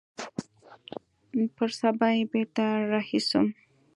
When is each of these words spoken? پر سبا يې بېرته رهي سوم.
پر 1.55 1.69
سبا 1.79 2.07
يې 2.17 2.23
بېرته 2.33 2.63
رهي 2.91 3.19
سوم. 3.29 3.47